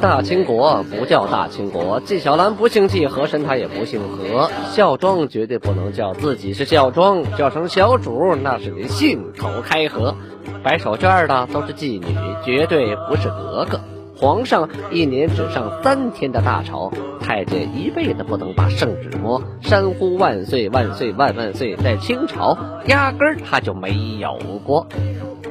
[0.00, 4.50] 大清国不叫大清国，纪晓岚不姓纪，和珅他也不姓和。
[4.72, 10.16] 孝庄绝对不能叫自己是孝庄，叫成小主那是得信口开河。
[10.64, 13.80] 摆手绢的都是妓女，绝对不是格格。
[14.16, 19.40] 皇上一年只上三天的大朝，太监一辈子不能把圣旨摸。
[19.60, 24.86] 山呼万岁万岁万万岁，在清朝压根儿他就没有过。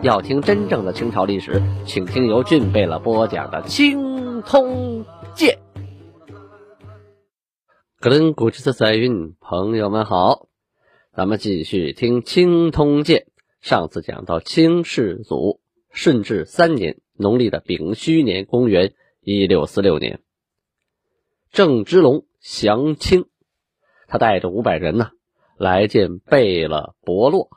[0.03, 5.59] 要听真正的清朝历史，请听由俊贝勒播讲的《清通鉴》。
[7.99, 10.47] 格林古之的载运，朋友们好，
[11.15, 13.27] 咱们继续听《清通鉴》。
[13.61, 15.61] 上次讲到清世祖
[15.91, 20.19] 顺治三年，农历的丙戌年，公元一六四六年，
[21.51, 23.25] 郑芝龙降清，
[24.07, 25.11] 他带着五百人呢，
[25.59, 27.51] 来见贝勒伯洛。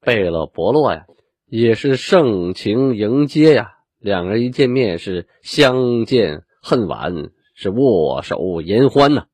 [0.00, 1.06] 贝勒伯洛呀。
[1.54, 9.26] 也是盛情迎接呀，两人一见面是相见恨晚，是握手言欢呐。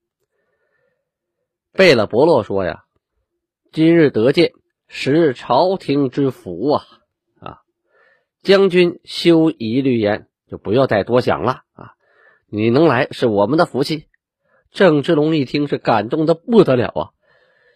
[1.73, 2.83] 贝勒伯洛说呀
[3.71, 4.51] ：“今日得见，
[4.89, 6.83] 实朝廷之福啊！
[7.39, 7.61] 啊，
[8.43, 11.93] 将军休疑虑言，就不要再多想了啊！
[12.49, 14.07] 你能来是我们的福气。”
[14.75, 17.11] 郑芝龙一听是感动的不得了啊，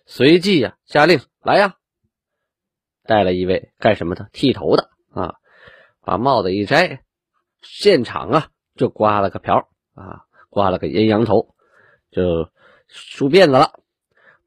[0.04, 1.76] 随即呀下令来呀。
[3.04, 4.28] 带了一位干什么的？
[4.32, 5.34] 剃头的啊，
[6.02, 7.02] 把帽子一摘，
[7.60, 11.54] 现场啊就刮了个瓢啊，刮了个阴阳头，
[12.10, 12.48] 就
[12.86, 13.80] 梳辫子了。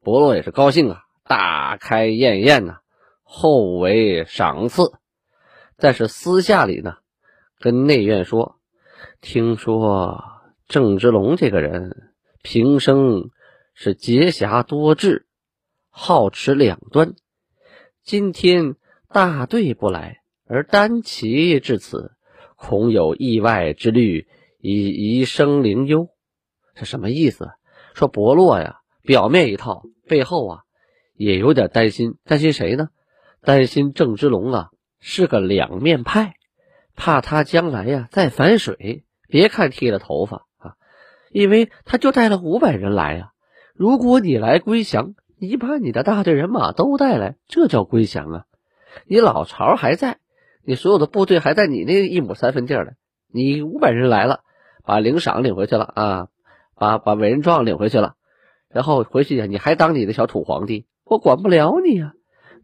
[0.02, 2.78] 伯洛也是高兴啊，大开宴宴呐，
[3.22, 4.92] 厚为赏赐。
[5.76, 6.96] 但是私下里呢，
[7.58, 8.56] 跟内院说，
[9.20, 10.24] 听说
[10.68, 12.12] 郑芝龙这个人
[12.42, 13.30] 平生
[13.74, 15.26] 是节侠多智，
[15.90, 17.14] 好持两端。
[18.06, 18.76] 今天
[19.08, 22.12] 大队不来，而单骑至此，
[22.54, 24.28] 恐有意外之虑，
[24.60, 26.08] 以遗生灵忧。
[26.76, 27.50] 是什么意思？
[27.94, 30.60] 说伯洛呀，表面一套，背后啊，
[31.16, 32.14] 也有点担心。
[32.22, 32.90] 担心谁呢？
[33.42, 36.36] 担心郑芝龙啊，是个两面派，
[36.94, 39.02] 怕他将来呀再反水。
[39.26, 40.76] 别看剃了头发啊，
[41.32, 43.32] 因为他就带了五百人来啊。
[43.74, 45.16] 如果你来归降。
[45.38, 48.44] 你把你的大队人马都带来，这叫归降啊！
[49.06, 50.18] 你老巢还在，
[50.64, 52.92] 你所有的部队还在你那一亩三分地儿呢。
[53.30, 54.40] 你五百人来了，
[54.82, 56.28] 把领赏领回去了啊，
[56.74, 58.14] 把把委任状领回去了，
[58.70, 62.14] 然后回去呀，你还当你的小土皇帝，我管不了你呀！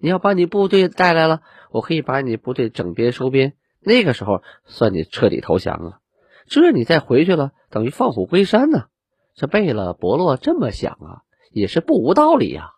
[0.01, 5.99] 你要把你部队带来了，我可以把你部队整编收编，那个时候算你彻底投降啊！
[6.47, 8.87] 这你再回去了，等于放虎归山呢。
[9.35, 11.23] 这贝勒伯洛这么想啊。
[11.53, 12.71] 也是不无道理呀。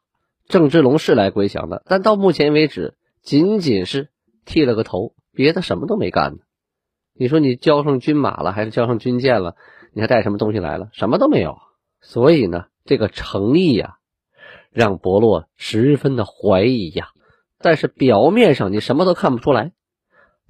[0.47, 4.11] 郑芝龙是来归降的，但到目前为止，仅仅是
[4.45, 6.39] 剃了个头，别的什么都没干呢。
[7.15, 9.57] 你说你交上军马了，还是交上军舰了？
[9.93, 10.89] 你还带什么东西来了？
[10.93, 11.57] 什么都没有。
[12.01, 13.97] 所以呢，这个诚意呀，
[14.71, 17.09] 让伯洛十分的怀疑呀。
[17.59, 19.73] 但是表面上你什么都看不出来。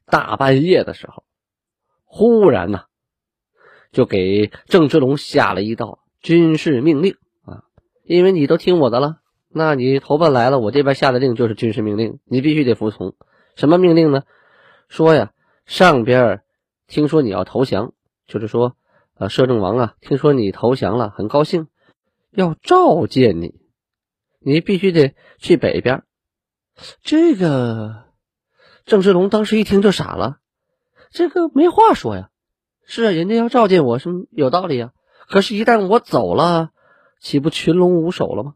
[0.06, 1.24] 大半夜的时候，
[2.04, 2.84] 忽然呢，
[3.92, 7.16] 就给郑芝龙下了一道军事命令。
[8.04, 9.16] 因为你都听我的了，
[9.48, 13.14] 那你投奔来了，我这边下的令就是军事命令，你必须得服从。
[13.56, 14.24] 什么命令呢？
[14.88, 15.32] 说呀，
[15.64, 16.42] 上边
[16.86, 17.94] 听说你要投降，
[18.26, 18.76] 就是说，
[19.16, 21.68] 呃，摄政王啊，听说你投降了，很高兴，
[22.30, 23.54] 要召见你，
[24.38, 26.02] 你必须得去北边。
[27.02, 28.04] 这个
[28.84, 30.36] 郑芝龙当时一听就傻了，
[31.10, 32.28] 这个没话说呀，
[32.84, 34.90] 是啊，人家要召见我，是有道理啊。
[35.26, 36.72] 可是，一旦我走了。
[37.24, 38.52] 岂不群龙无首了吗？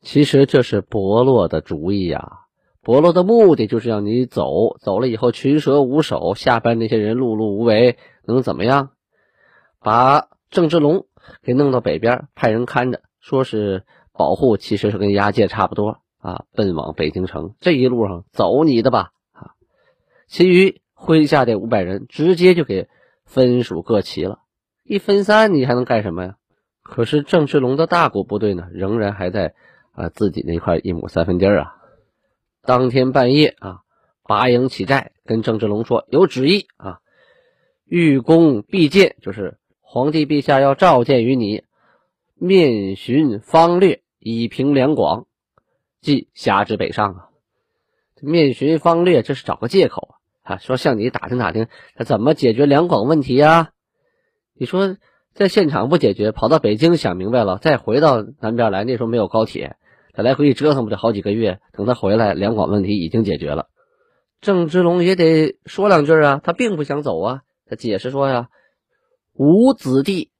[0.00, 2.42] 其实这是伯洛的主意呀。
[2.80, 8.90] 伯洛的目的就是让你走，走了以后群蛇无首，下边那些人碌碌无为，能怎么样？
[9.80, 11.06] 把郑芝龙
[11.42, 16.44] 给弄到北边，派人看着，说是保护，其实是跟押解差不多啊。
[16.52, 19.50] 奔往北京城，这一路上走你的吧啊！
[20.28, 22.86] 其余麾下这五百人直接就给
[23.24, 24.42] 分属各旗了，
[24.84, 26.36] 一分散，你还能干什么呀？
[26.88, 29.54] 可是郑芝龙的大股部队呢，仍然还在
[29.92, 31.74] 啊自己那块一亩三分地儿啊。
[32.62, 33.80] 当天半夜啊，
[34.22, 37.00] 拔营起寨，跟郑芝龙说有旨意啊，
[37.84, 41.64] 御公必见，就是皇帝陛下要召见于你，
[42.34, 45.26] 面询方略，以平两广，
[46.00, 47.28] 即侠之北上啊。
[48.22, 51.66] 面询方略，这是找个借口啊，说向你打听打听，
[51.96, 53.72] 他怎么解决两广问题呀？
[54.54, 54.96] 你说。
[55.36, 58.84] 在现场不解决，跑到北京想明白了，再回到南边来。
[58.84, 59.76] 那时候没有高铁，
[60.14, 61.60] 他来回一折腾不得好几个月？
[61.74, 63.66] 等他回来，两广问题已经解决了。
[64.40, 68.48] 郑芝龙也得说两句啊，他并不想走啊，他解释说呀
[69.36, 70.30] ：“吾子弟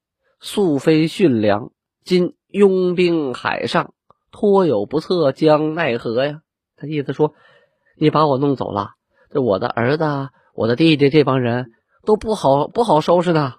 [0.41, 1.73] 素非驯良，
[2.03, 3.93] 今拥兵海上，
[4.31, 6.41] 托有不测，将奈何呀？”
[6.79, 7.35] 他意思说，
[7.99, 8.93] 你把我弄走了，
[9.31, 10.05] 这我的儿子、
[10.55, 11.73] 我的弟弟这帮人
[12.07, 13.57] 都不好不好收拾呢。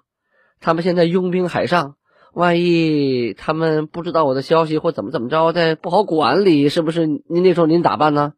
[0.60, 1.96] 他们现在拥兵海上，
[2.32, 7.06] 万一他们不知道我的消息或怎么怎么着的，不好管理，是不是？
[7.06, 8.34] 您那时候您咋办呢？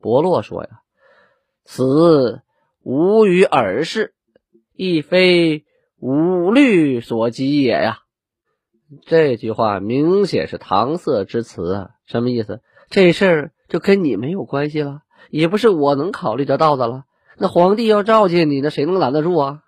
[0.00, 0.68] 伯洛说呀
[1.64, 2.42] ：“此
[2.82, 4.14] 吾与尔事，
[4.74, 5.64] 亦非
[5.98, 7.98] 吾虑所及也呀。”
[9.06, 11.90] 这句话明显是搪塞之词啊！
[12.06, 12.62] 什么意思？
[12.88, 17.04] 这事儿就跟你没有关系了，也不是我能考虑得到的了。
[17.36, 19.62] 那皇帝要召见你，那谁能拦得住啊？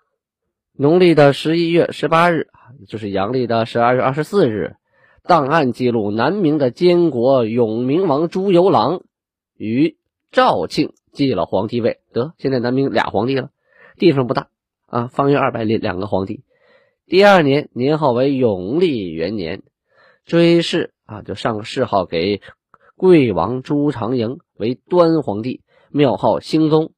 [0.73, 2.47] 农历的十一月十八日，
[2.87, 4.77] 就是阳历的十二月二十四日，
[5.23, 9.01] 档案记录南明的监国永明王朱由榔
[9.57, 9.97] 与
[10.31, 11.99] 赵庆继了皇帝位。
[12.13, 13.49] 得，现在南明俩皇帝了，
[13.97, 14.47] 地方不大
[14.85, 16.43] 啊，方圆二百里两个皇帝。
[17.05, 19.63] 第二年年号为永历元年，
[20.25, 22.41] 追谥啊，就上谥号给
[22.95, 26.93] 贵王朱长营为端皇帝，庙号兴宗，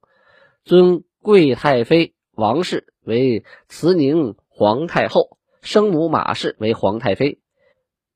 [0.63, 2.92] 尊贵太妃王氏。
[3.03, 7.39] 为慈宁皇太后，生母马氏为皇太妃，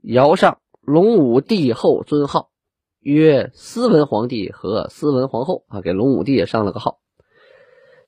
[0.01, 2.51] 尧上隆武帝后尊号，
[2.99, 6.99] 曰思文皇帝和思文皇后啊，给隆武帝也上了个号。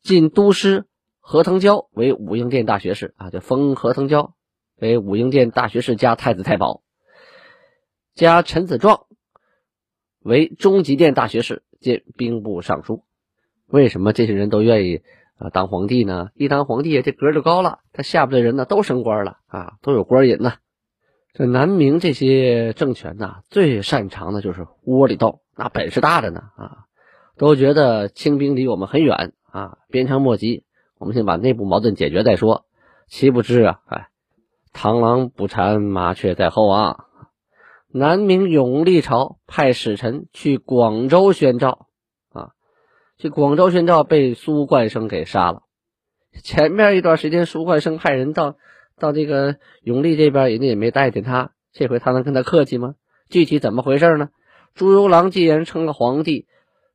[0.02, 0.86] 晋都师
[1.20, 4.32] 何腾蛟为武英殿大学士啊，就封何腾蛟
[4.78, 6.82] 为武英殿大学士加太子太保，
[8.16, 9.08] 加陈子壮
[10.20, 13.04] 为中极殿大学士兼兵部尚书。
[13.68, 15.02] 为什么这些人都愿意？
[15.40, 20.54] 啊，当皇帝呢，一当皇帝这格就高了，他下边的人呢都升官了啊，都有官瘾呢。
[21.34, 26.78] 这南明这些政权呢，最擅长的就是窝里斗，那本事大的呢啊，
[27.38, 30.66] 都觉得清兵离我们很远啊，鞭长莫及，
[30.98, 32.66] 我们先把内部矛盾解决再说。
[33.08, 34.10] 岂不知啊，哎，
[34.74, 37.06] 螳螂捕蝉，麻雀在后啊。
[37.92, 41.88] 南明永历朝派使臣去广州宣召。
[43.22, 45.64] 这广州宣召，被苏冠生给杀了。
[46.42, 48.56] 前面一段时间，苏冠生派人到
[48.98, 51.52] 到这个永历这边，人家也没待见他。
[51.74, 52.96] 这回他能跟他客气吗？
[53.30, 54.30] 具体怎么回事呢？
[54.74, 56.48] 朱由榔既然称了皇帝，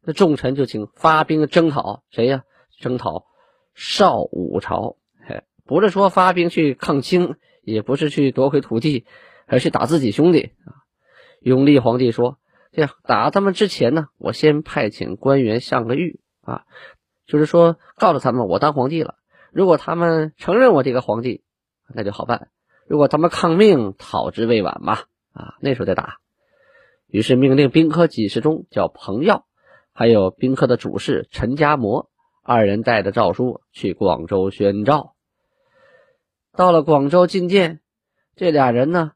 [0.02, 2.44] 那众臣就请发兵征讨谁呀？
[2.80, 3.26] 征讨
[3.74, 4.96] 邵武朝。
[5.28, 9.04] 嘿，不是说发兵去抗清，也不是去夺回土地，
[9.46, 10.72] 而是打自己兄弟啊。
[11.42, 12.38] 永历皇帝说。
[12.74, 16.64] 这样打他们之前呢，我先派遣官员上个谕啊，
[17.24, 19.14] 就是说告诉他们我当皇帝了。
[19.52, 21.44] 如果他们承认我这个皇帝，
[21.86, 22.48] 那就好办；
[22.88, 24.98] 如果他们抗命，讨之未晚嘛。
[25.32, 26.16] 啊，那时候再打。
[27.06, 29.46] 于是命令兵科给事中叫彭耀，
[29.92, 32.10] 还有兵科的主事陈家模
[32.42, 35.14] 二人带着诏书去广州宣召。
[36.56, 37.80] 到了广州觐见，
[38.34, 39.12] 这俩人呢，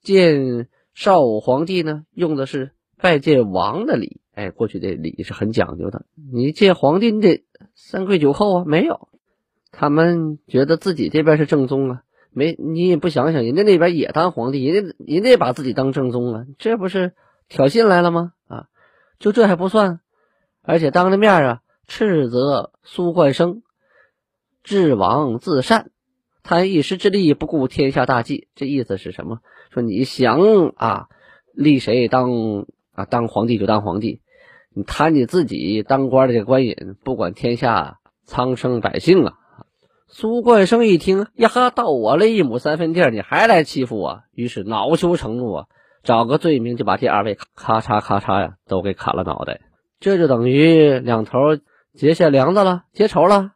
[0.00, 2.72] 见少武皇帝呢，用的是。
[3.00, 6.04] 拜见王的礼，哎，过去这礼是很讲究的。
[6.32, 7.44] 你见皇帝，你得
[7.76, 8.64] 三跪九叩啊。
[8.66, 9.08] 没有，
[9.70, 12.02] 他们觉得自己这边是正宗啊。
[12.30, 17.12] 没，你也不想想，人家那边也当皇帝，人家人家也把自己当正宗啊，这不是
[17.48, 18.32] 挑衅来了吗？
[18.48, 18.66] 啊，
[19.20, 20.00] 就这还不算，
[20.62, 23.62] 而且当着面啊，斥责苏冠生，
[24.64, 25.92] 治王自善，
[26.42, 28.48] 贪一时之利，不顾天下大计。
[28.56, 29.38] 这意思是什么？
[29.70, 30.40] 说你想
[30.74, 31.08] 啊，
[31.52, 32.66] 立谁当？
[32.98, 34.22] 啊，当皇帝就当皇帝，
[34.74, 39.34] 你贪你自己当官的这个官瘾，不管天下苍生百姓啊！
[40.08, 44.22] 苏冠生一听，呀哈，到我了一亩三分地，你还来欺负我？
[44.32, 45.66] 于是恼羞成怒啊，
[46.02, 49.60] 找个罪名就把这二位咔嚓咔嚓呀都给砍了脑袋。
[50.00, 51.38] 这就等于两头
[51.94, 53.52] 结下梁子了，结仇了。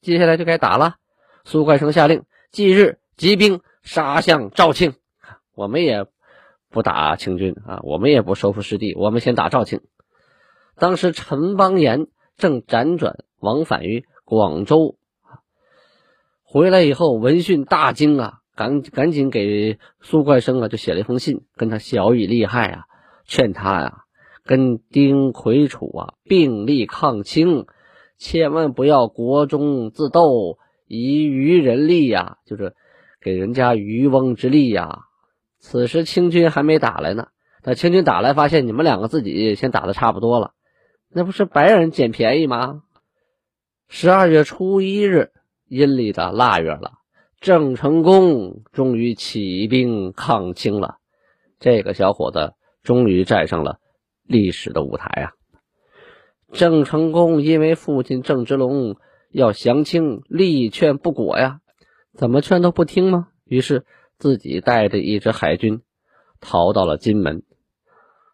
[0.00, 0.94] 接下来就该打了。
[1.44, 4.94] 苏冠生下令，即日集兵杀向赵庆。
[5.56, 6.06] 我们也。
[6.70, 9.80] 不打清军啊，我们也不收复失地，我们先打赵庆。
[10.76, 12.06] 当时陈邦彦
[12.36, 14.96] 正辗转往返于广州
[16.42, 22.84] 回来以后闻讯大惊啊，赶赶紧给苏冠生啊就写了一封信，跟他小以利害啊，
[23.24, 24.04] 劝他呀
[24.44, 27.66] 跟丁魁楚啊并力抗清，
[28.18, 32.74] 千万不要国中自斗，以渔人利呀，就是
[33.20, 35.00] 给人家渔翁之利呀。
[35.58, 37.28] 此时清军还没打来呢，
[37.62, 40.52] 等清军打来，发现你们两个自己先打的差不多了，
[41.08, 42.82] 那不是白让人捡便宜吗？
[43.88, 45.32] 十二月初一日，
[45.66, 46.92] 阴历的腊月了，
[47.40, 50.96] 郑成功终于起兵抗清了，
[51.58, 53.78] 这个小伙子终于站上了
[54.22, 55.32] 历史的舞台啊！
[56.52, 58.96] 郑成功因为父亲郑芝龙
[59.30, 61.60] 要降清，力劝不果呀，
[62.14, 63.28] 怎么劝都不听吗？
[63.44, 63.84] 于是
[64.18, 65.80] 自己带着一支海军
[66.40, 67.42] 逃到了金门。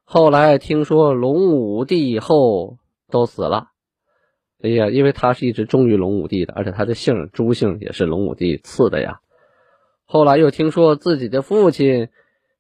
[0.05, 2.79] 后来听说龙武帝以后
[3.11, 3.69] 都死了，
[4.63, 9.21] 哎呀，因为他是一直忠于龙武帝的，而且他的姓朱姓也是龙武帝赐的呀。
[10.05, 12.09] 后来又听说自己的父亲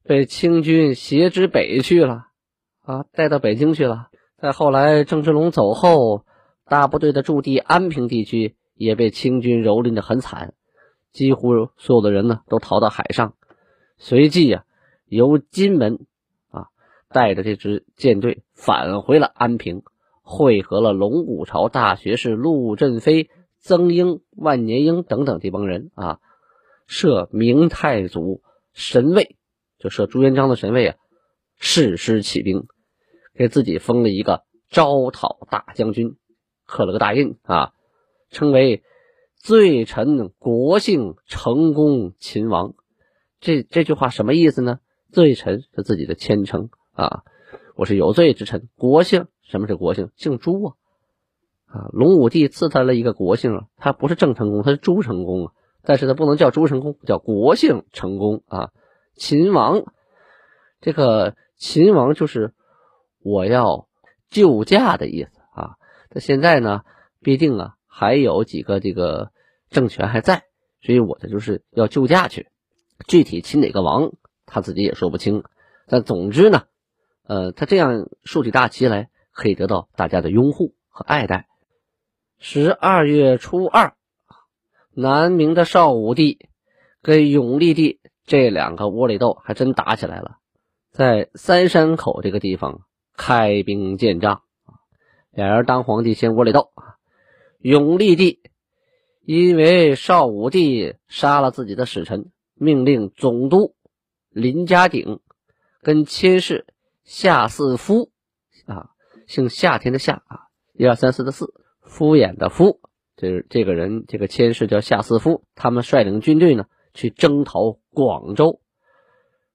[0.02, 2.26] 被清军挟之北去了，
[2.82, 4.08] 啊，带到北京去了。
[4.38, 6.24] 再后来郑芝龙走后，
[6.66, 10.54] 大部队的驻地安平地区也被清军蹂躏的很惨，
[11.14, 13.32] 几乎所有的人呢都逃到海上。
[13.96, 14.66] 随即呀，
[15.06, 16.06] 由金门
[16.50, 16.68] 啊。
[17.10, 19.84] 带着这支舰队返回了安平，
[20.22, 23.30] 会合了龙武朝大学士陆振飞、
[23.60, 26.18] 曾英、万年英等等这帮人啊，
[26.88, 28.42] 设明太祖
[28.72, 29.36] 神位，
[29.78, 30.96] 就设朱元璋的神位啊，
[31.56, 32.66] 誓师起兵，
[33.32, 36.16] 给自己封了一个招讨大将军，
[36.66, 37.74] 刻了个大印啊，
[38.30, 38.82] 称为
[39.44, 42.72] 罪臣国姓成功秦王。
[43.40, 44.78] 这这句话什么意思呢？
[45.12, 46.70] 罪臣是自己的谦称。
[46.92, 47.24] 啊，
[47.76, 50.08] 我是有罪之臣，国姓什么是国姓？
[50.16, 50.74] 姓朱啊！
[51.66, 58.70] 啊，隆武帝赐他了一个国姓啊，他不是郑成功，他是朱成功啊，但是他不能叫朱成功，叫国姓成功啊。
[59.14, 59.84] 秦王，
[60.80, 62.54] 这个秦王就是
[63.22, 63.88] 我要
[64.30, 65.76] 救驾的意思啊。
[66.08, 66.80] 他现在呢，
[67.20, 69.32] 毕竟啊还有几个这个
[69.74, 70.44] 政权还在，
[70.80, 72.48] 所以我这就是要救驾去。
[73.06, 74.12] 具体亲哪个王，
[74.46, 75.44] 他自己也说不清，
[75.86, 76.62] 但总之呢。
[77.26, 81.48] 呃，他这样竖起大旗来，可以得到大家的拥护和爱戴。
[82.38, 83.94] 十二月初二，
[84.92, 86.48] 南明的少武帝
[87.00, 90.36] 跟永历帝这两个窝里斗还真打起来了，
[90.90, 92.82] 在三山口这个地方
[93.16, 94.42] 开兵建仗
[95.30, 96.70] 俩人当皇帝先窝里斗
[97.58, 98.42] 永历帝
[99.24, 103.74] 因为少武帝杀了自己的使臣，命令总督
[104.30, 105.20] 林家鼎
[105.82, 106.66] 跟千氏。
[107.06, 108.10] 夏四夫
[108.64, 108.88] 啊，
[109.26, 111.52] 姓夏天的夏啊，一二三四的四，
[111.82, 112.80] 敷衍的敷，
[113.14, 115.44] 这这个人，这个千氏叫夏四夫。
[115.54, 116.64] 他们率领军队呢，
[116.94, 118.62] 去征讨广州。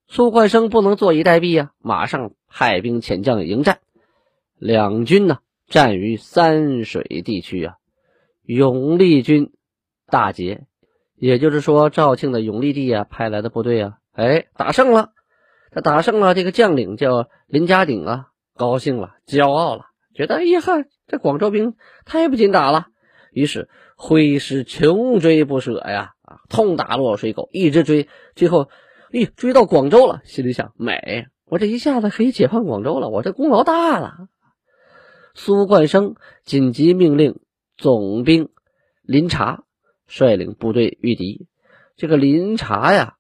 [0.08, 3.80] 苏冠生不能坐以待毙啊，马上派兵遣将迎战。
[4.60, 7.78] 两军呢，战于三水地区啊。
[8.44, 9.52] 永历军
[10.10, 10.66] 大捷，
[11.16, 15.12] 也就是说，赵庆的永历帝啊派来的部队啊，哎，打胜了。
[15.72, 18.26] 他打胜了，这个将领叫林家鼎啊，
[18.56, 19.86] 高兴了，骄傲了，
[20.16, 20.74] 觉得哎呀哈，
[21.08, 21.76] 这广州兵
[22.06, 22.88] 太不禁打了，
[23.32, 28.68] 于是挥师穷追不舍呀，啊，痛打落水狗，一直追，最后，
[29.12, 34.28] 咦，追到广州了，心里想，美，我这一下子可以解放广州了，我这功劳大了。
[35.36, 37.40] 苏冠生紧急命令
[37.78, 38.50] 总兵
[39.04, 39.66] 林察
[40.10, 41.48] 率领部队御敌，
[41.96, 43.16] 这个林察呀，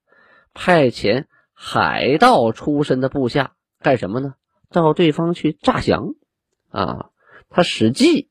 [0.53, 1.27] 派遣。
[1.62, 4.36] 海盗出身的部下干什么呢？
[4.69, 6.13] 到对方去诈降
[6.69, 7.10] 啊！
[7.50, 8.29] 他使计，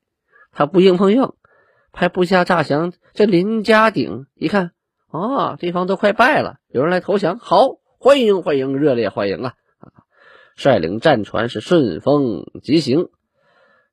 [0.50, 1.34] 他不硬碰硬，
[1.92, 2.94] 派部下诈降。
[3.12, 4.72] 这林家鼎一看
[5.08, 7.66] 啊，对方都快败了，有人来投降，好，
[7.98, 9.52] 欢迎欢迎，热烈欢迎啊！
[9.78, 9.92] 啊，
[10.56, 13.10] 率领战船是顺风急行，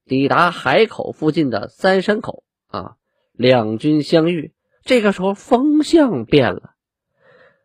[0.06, 2.96] 抵达海口附近的三山口啊，
[3.34, 4.54] 两军相遇。
[4.86, 6.72] 这个时候风向变了。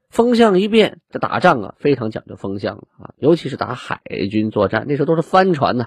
[0.08, 5.86] 风向一变，这打仗啊非常讲究风向啊，尤其是打海军作战，那时候都是帆船呢。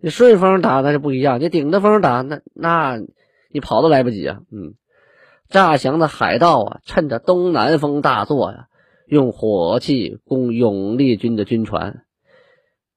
[0.00, 3.00] 你顺风打那是不一样，你顶着风打，那那
[3.50, 4.42] 你跑都来不及啊。
[4.52, 4.74] 嗯，
[5.48, 8.68] 诈降的海盗啊，趁着东南风大作呀，
[9.06, 12.04] 用火器攻永历军的军船。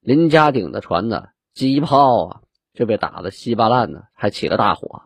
[0.00, 2.40] 林家鼎的船呢，机炮啊
[2.74, 5.02] 就被打得稀巴烂呢，还起了大火，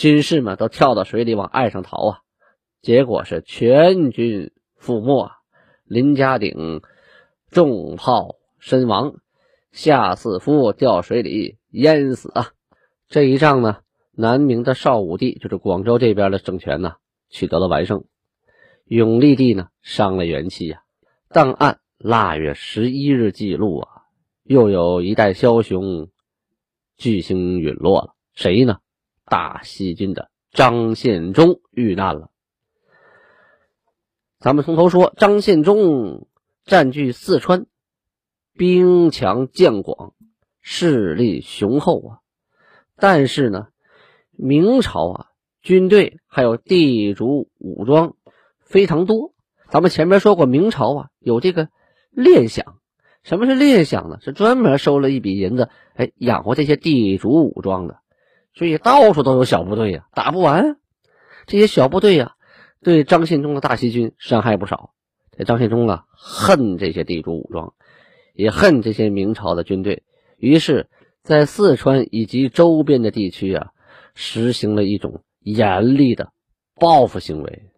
[0.00, 2.18] 军士们都跳到水里往岸上逃啊，
[2.80, 4.50] 结果是全军。
[4.80, 5.30] 覆没，
[5.84, 6.80] 林家鼎
[7.50, 9.16] 中炮身亡，
[9.72, 12.52] 夏四夫掉水里淹死啊！
[13.10, 13.80] 这一仗呢，
[14.10, 16.94] 南明的少武帝就是广州这边的政权呢，
[17.28, 18.06] 取得了完胜。
[18.86, 20.82] 永历帝呢，伤了元气呀。
[21.28, 23.88] 档案腊月十一日记录啊，
[24.44, 26.08] 又有一代枭雄
[26.96, 28.78] 巨星陨落了，谁呢？
[29.30, 32.30] 大西军的张献忠遇难了。
[34.40, 36.26] 咱们从头说，张献忠
[36.64, 37.66] 占据四川，
[38.54, 40.14] 兵强将广，
[40.60, 42.18] 势力雄厚啊。
[42.96, 43.68] 但是呢，
[44.32, 45.26] 明朝啊，
[45.62, 48.16] 军队还有地主武装
[48.58, 49.32] 非常多。
[49.68, 51.68] 咱们前面说过，明朝啊有这个
[52.10, 52.64] 练饷。
[53.22, 54.18] 什么是练饷呢？
[54.20, 57.99] 是专门收了一笔银子，哎，养活这些地主武装的。
[58.54, 60.76] 所以到处都有小部队呀，打不完。
[61.46, 62.34] 这些小部队呀，
[62.82, 64.92] 对张献忠的大西军伤害不少。
[65.36, 67.72] 这张献忠啊，恨这些地主武装，
[68.34, 70.02] 也恨这些明朝的军队，
[70.36, 70.88] 于是，
[71.22, 73.68] 在四川以及周边的地区啊，
[74.14, 76.32] 实行了一种严厉的
[76.74, 77.70] 报复行为，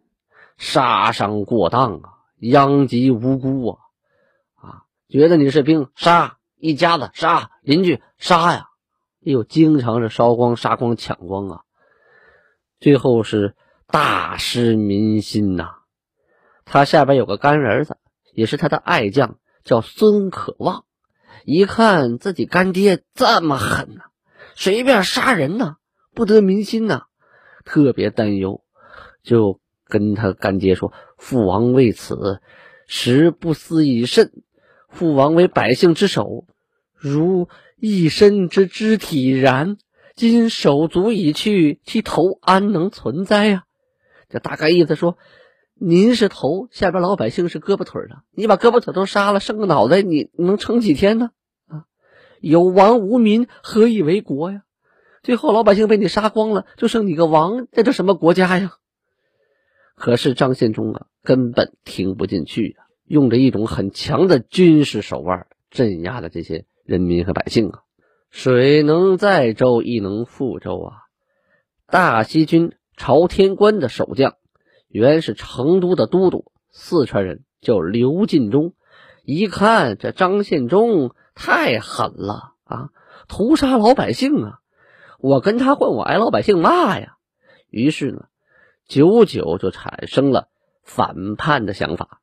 [0.56, 2.10] 杀伤过当啊，
[2.40, 3.78] 殃及无辜啊，
[4.56, 8.71] 啊，觉得你是兵，杀一家子，杀邻居，杀呀。
[9.24, 11.60] 哎呦，经常是烧光、杀光、抢光啊！
[12.80, 13.54] 最后是
[13.86, 15.76] 大失民心呐。
[16.64, 17.98] 他下边有个干儿子，
[18.34, 20.84] 也是他的爱将，叫孙可望。
[21.44, 24.02] 一看自己干爹这么狠呐，
[24.56, 25.76] 随便杀人呐，
[26.14, 27.04] 不得民心呐，
[27.64, 28.64] 特别担忧，
[29.22, 32.40] 就跟他干爹说：“父王为此，
[32.88, 34.32] 实不思以甚。
[34.88, 36.44] 父王为百姓之首，
[36.96, 37.46] 如……”
[37.84, 39.76] 一身之肢体然，
[40.14, 43.64] 今手足已去，其头安能存在呀？
[44.28, 45.18] 这大概意思说，
[45.74, 51.30] 您是头，下边老百姓是胳膊腿的，你把胳膊腿都杀了，剩个脑袋，你能撑几天呢？
[51.66, 51.86] 啊，
[52.40, 54.62] 有王无民，何以为国呀？
[55.24, 58.76] 最后老百姓被你杀光了，就剩你个王，这叫什么国家呀？
[59.96, 66.64] 可是张献忠啊，根本听不进去啊，用着一种很强的军事手腕镇压了这些。
[66.84, 67.82] 人民和百姓啊，
[68.28, 70.96] 水能载舟，亦能覆舟啊！
[71.86, 74.34] 大西军朝天关的守将，
[74.88, 78.74] 原是成都的都督，四川人，叫刘进忠。
[79.24, 82.90] 一看这张献忠太狠了啊，
[83.28, 84.58] 屠杀老百姓啊！
[85.20, 87.16] 我跟他混，我挨老百姓骂呀！
[87.68, 88.26] 于是呢，
[88.88, 90.48] 久久就产生了
[90.82, 92.20] 反叛的想法。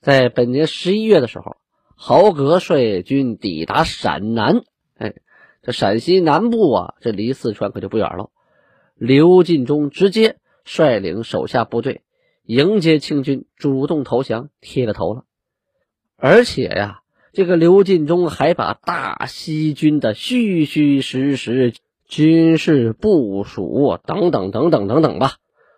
[0.00, 1.59] 在本年十一月的时候。
[2.02, 4.62] 豪格率军抵达陕南，
[4.96, 5.16] 哎，
[5.62, 8.30] 这陕西南部啊，这离四川可就不远了。
[8.94, 12.00] 刘进忠直接率领手下部队
[12.42, 15.24] 迎接清军，主动投降，贴了头了。
[16.16, 17.02] 而且呀，
[17.34, 21.74] 这个刘进忠还把大西军的虚虚实实
[22.08, 25.34] 军事部署等等等等等等吧，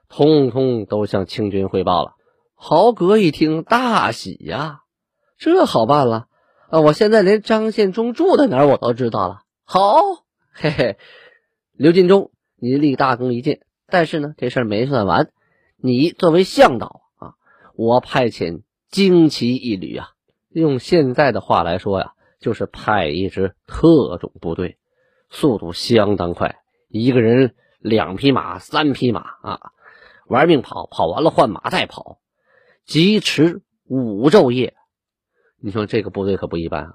[0.08, 2.12] 通通都向清军汇报了。
[2.54, 4.81] 豪格一听，大喜呀！
[5.44, 6.28] 这好办了
[6.70, 6.80] 啊！
[6.82, 9.40] 我现在连张献忠住在哪我都知道了。
[9.64, 10.00] 好，
[10.52, 10.98] 嘿嘿，
[11.72, 13.62] 刘进忠，你立大功一件。
[13.88, 15.32] 但是呢，这事儿没算完。
[15.78, 17.34] 你作为向导啊，
[17.74, 20.10] 我派遣精骑一旅啊，
[20.48, 24.78] 用现在的话来说呀，就是派一支特种部队，
[25.28, 29.72] 速度相当快，一个人两匹马、三匹马啊，
[30.28, 32.20] 玩命跑，跑完了换马再跑，
[32.86, 34.76] 疾驰五昼夜。
[35.64, 36.94] 你说这个部队可不一般啊，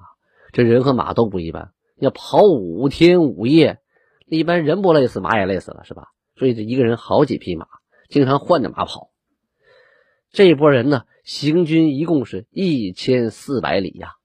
[0.51, 3.80] 这人和马都不一般，要跑五天五夜，
[4.25, 6.10] 一般人不累死，马也累死了，是吧？
[6.36, 7.65] 所以这一个人好几匹马，
[8.10, 9.10] 经常换着马跑。
[10.32, 14.15] 这一波人呢，行军一共是一千四百里呀，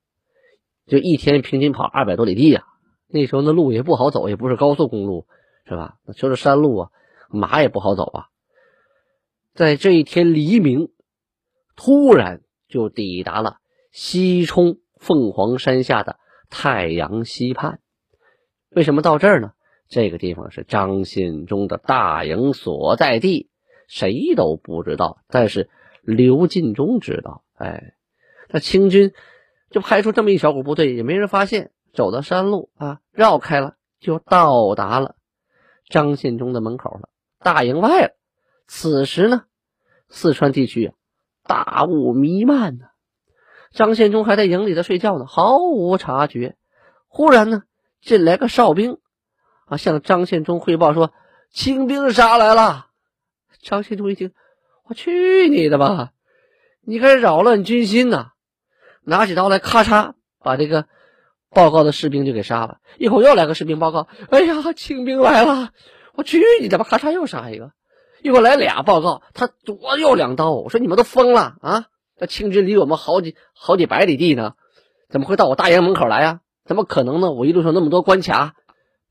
[0.87, 2.64] 就一天平均跑二百多里地呀。
[3.07, 5.28] 那时候那路也不好走，也不是高速公路，
[5.68, 5.98] 是吧？
[6.05, 6.90] 那就是山路啊，
[7.31, 8.26] 马也不好走啊。
[9.55, 10.88] 在这一天黎明，
[11.76, 13.59] 突然就抵达了。
[13.92, 17.81] 西冲凤凰山下的太阳溪畔，
[18.70, 19.52] 为什么到这儿呢？
[19.88, 23.50] 这个地方是张献忠的大营所在地，
[23.88, 25.68] 谁都不知道，但是
[26.00, 27.44] 刘进忠知道。
[27.52, 27.92] 哎，
[28.48, 29.12] 那清军
[29.70, 35.16] 就派出这么一小股部队，也没人发现，走到山路啊，绕开了，就到达了
[35.90, 38.12] 张献忠的门口了，大营外了。
[38.66, 39.44] 此时呢，
[40.09, 40.94] 四川地区啊，
[41.44, 42.87] 大雾弥漫呢。
[43.72, 46.56] 张献忠还在营里头睡觉呢，毫无察觉。
[47.08, 47.62] 忽然呢，
[48.00, 48.98] 进来个哨兵，
[49.66, 51.12] 啊，向张献忠汇报说
[51.52, 52.87] ：“清兵杀来了。”
[53.62, 54.32] 张献忠一听，
[54.88, 56.11] 我去你的吧！
[56.85, 58.32] 你该扰乱军心呐！
[59.04, 60.87] 拿起刀来，咔嚓，把这个
[61.50, 62.78] 报告的士兵就给杀了。
[62.98, 65.70] 一会儿又来个士兵报告：“哎呀，清兵来了！”
[66.14, 66.85] 我去你的吧！
[66.85, 67.72] 咔嚓，又杀一个。
[68.22, 70.50] 一会儿来俩报告，他左右两刀。
[70.50, 71.87] 我说你们都疯了啊！
[72.22, 74.54] 那清军离我们好几好几百里地呢，
[75.08, 76.40] 怎么会到我大营门口来呀？
[76.64, 77.32] 怎么可能呢？
[77.32, 78.54] 我一路上那么多关卡，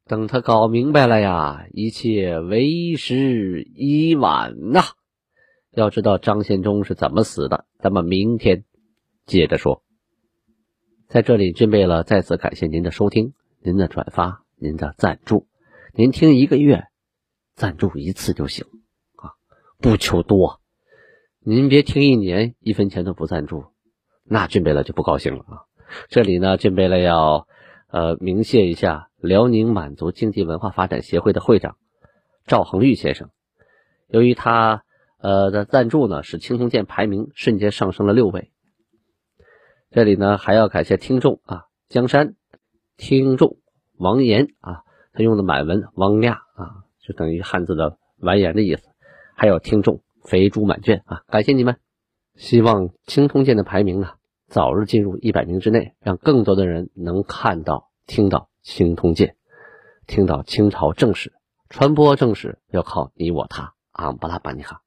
[0.05, 4.83] 等他搞明白了呀，一切为时已晚呐！
[5.71, 8.63] 要知道张献忠是怎么死的，咱们明天
[9.25, 9.83] 接着说。
[11.09, 15.49] 在这里，军备了再次感谢您的收听、您的转发、您的赞助。
[15.93, 16.85] 您听一个月，
[17.55, 18.65] 赞助一次就行
[19.17, 19.35] 啊，
[19.81, 20.60] 不求多。
[21.43, 23.65] 您别听一年一分钱都不赞助，
[24.23, 25.65] 那俊贝勒就不高兴了啊！
[26.07, 27.47] 这里呢，俊贝勒要
[27.87, 31.77] 呃，鸣谢一下辽宁满族经济文化发展协会的会长
[32.45, 33.31] 赵恒玉先生。
[34.07, 34.83] 由于他
[35.17, 38.51] 呃的赞助呢，使青铜剑排名瞬间上升了六位。
[39.89, 42.35] 这里呢，还要感谢听众啊，江山
[42.97, 43.57] 听众
[43.97, 48.83] 王岩啊，他用的满文王亚啊，就等于汉字的完颜的意思。
[49.35, 51.77] 还有听众肥猪满卷啊，感谢你们！
[52.35, 54.11] 希望青铜剑的排名呢，
[54.47, 59.35] 早日进入一百名之内，让更多的人能看到、听到青铜剑，
[60.07, 61.33] 听到清朝正史，
[61.69, 63.73] 传播正史要靠你我他。
[63.91, 64.81] 阿姆巴拉巴尼哈。